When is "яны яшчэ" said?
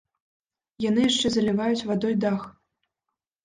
0.85-1.27